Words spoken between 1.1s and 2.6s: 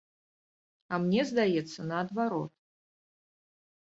здаецца, наадварот.